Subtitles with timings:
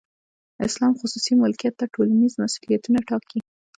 [0.67, 3.39] اسلام خصوصي ملکیت ته ټولنیز مسولیتونه ټاکي.